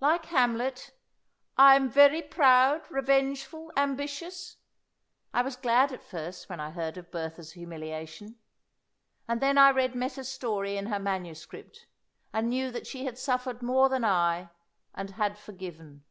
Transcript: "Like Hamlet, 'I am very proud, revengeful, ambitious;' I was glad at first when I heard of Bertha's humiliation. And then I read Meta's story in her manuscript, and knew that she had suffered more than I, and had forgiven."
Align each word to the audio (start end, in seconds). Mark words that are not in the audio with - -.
"Like 0.00 0.24
Hamlet, 0.24 0.92
'I 1.58 1.76
am 1.76 1.90
very 1.90 2.22
proud, 2.22 2.90
revengeful, 2.90 3.70
ambitious;' 3.76 4.56
I 5.34 5.42
was 5.42 5.56
glad 5.56 5.92
at 5.92 6.02
first 6.02 6.48
when 6.48 6.58
I 6.58 6.70
heard 6.70 6.96
of 6.96 7.10
Bertha's 7.10 7.52
humiliation. 7.52 8.36
And 9.28 9.42
then 9.42 9.58
I 9.58 9.70
read 9.72 9.94
Meta's 9.94 10.30
story 10.30 10.78
in 10.78 10.86
her 10.86 10.98
manuscript, 10.98 11.84
and 12.32 12.48
knew 12.48 12.70
that 12.70 12.86
she 12.86 13.04
had 13.04 13.18
suffered 13.18 13.60
more 13.60 13.90
than 13.90 14.06
I, 14.06 14.48
and 14.94 15.10
had 15.10 15.36
forgiven." 15.38 16.02